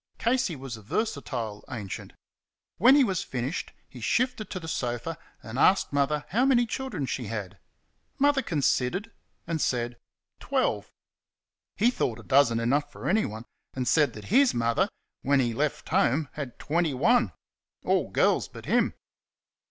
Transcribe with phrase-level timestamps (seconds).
[0.17, 2.13] Casey was a versatile ancient.
[2.77, 7.05] When he was finished he shifted to the sofa and asked Mother how many children
[7.05, 7.59] she had.
[8.17, 9.11] Mother considered
[9.45, 9.99] and said,
[10.39, 10.91] "Twelve."
[11.75, 13.45] He thought a dozen enough for anyone,
[13.75, 14.89] and, said that HIS mother,
[15.21, 17.31] when he left home, had twenty one
[17.85, 18.95] all girls but him.